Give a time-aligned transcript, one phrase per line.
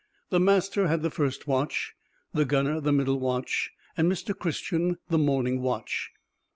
[0.31, 1.93] The master had the first watch,
[2.33, 4.35] the gunner the middle watch, and Mr.
[4.35, 6.09] Christian the morning watch.